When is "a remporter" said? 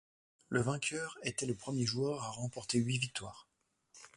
2.23-2.79